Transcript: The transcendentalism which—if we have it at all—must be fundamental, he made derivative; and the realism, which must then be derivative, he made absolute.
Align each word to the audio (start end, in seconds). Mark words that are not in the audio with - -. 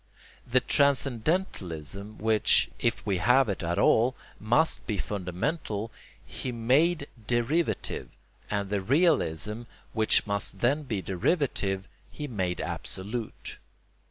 The 0.47 0.61
transcendentalism 0.61 2.17
which—if 2.17 3.05
we 3.05 3.17
have 3.17 3.47
it 3.49 3.61
at 3.61 3.77
all—must 3.77 4.87
be 4.87 4.97
fundamental, 4.97 5.91
he 6.25 6.51
made 6.51 7.07
derivative; 7.27 8.09
and 8.49 8.71
the 8.71 8.81
realism, 8.81 9.61
which 9.93 10.25
must 10.25 10.61
then 10.61 10.81
be 10.81 11.03
derivative, 11.03 11.87
he 12.09 12.27
made 12.27 12.59
absolute. 12.59 13.59